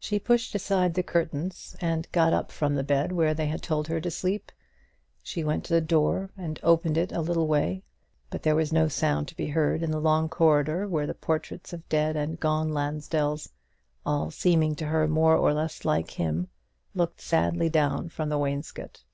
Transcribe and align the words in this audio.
She 0.00 0.18
pushed 0.18 0.56
aside 0.56 0.94
the 0.94 1.02
curtains 1.04 1.76
and 1.80 2.10
got 2.10 2.32
up 2.32 2.50
from 2.50 2.74
the 2.74 2.82
bed 2.82 3.12
where 3.12 3.34
they 3.34 3.46
had 3.46 3.62
told 3.62 3.86
her 3.86 4.00
to 4.00 4.10
sleep. 4.10 4.50
She 5.22 5.44
went 5.44 5.62
to 5.66 5.74
the 5.74 5.80
door 5.80 6.30
and 6.36 6.58
opened 6.64 6.98
it 6.98 7.12
a 7.12 7.20
little 7.20 7.46
way; 7.46 7.84
but 8.30 8.42
there 8.42 8.56
was 8.56 8.72
no 8.72 8.88
sound 8.88 9.28
to 9.28 9.36
be 9.36 9.46
heard 9.46 9.80
in 9.84 9.92
the 9.92 10.00
long 10.00 10.28
corridor 10.28 10.88
where 10.88 11.06
the 11.06 11.14
portraits 11.14 11.72
of 11.72 11.88
dead 11.88 12.16
and 12.16 12.40
gone 12.40 12.70
Lansdells 12.74 13.50
all 14.04 14.32
seeming 14.32 14.74
to 14.74 14.86
her 14.86 15.06
more 15.06 15.36
or 15.36 15.54
less 15.54 15.84
like 15.84 16.10
him 16.10 16.48
looked 16.92 17.20
sadly 17.20 17.68
down 17.68 18.08
from 18.08 18.30
the 18.30 18.38
wainscot. 18.38 19.04